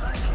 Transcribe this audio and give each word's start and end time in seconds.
Bye. 0.00 0.31